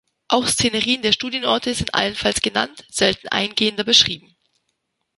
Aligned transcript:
Auch 0.29 0.47
Szenerien 0.47 1.03
der 1.03 1.11
Studienorte 1.11 1.75
sind 1.75 1.93
allenfalls 1.93 2.41
genannt, 2.41 2.85
selten 2.89 3.27
eingehender 3.27 3.83
beschrieben. 3.83 4.35